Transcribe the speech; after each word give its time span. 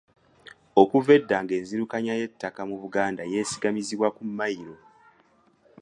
Okuva 0.81 1.11
edda 1.17 1.37
nga 1.43 1.53
enzirukanya 1.59 2.13
y'ettaka 2.19 2.61
mu 2.69 2.75
Buganda 2.83 3.23
yeesigamizibwa 3.31 4.07
ku 4.15 4.21
mmayiro. 4.29 4.75